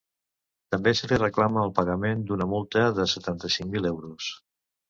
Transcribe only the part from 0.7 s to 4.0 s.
També se li reclama el pagament d’una multa de setanta-cinc mil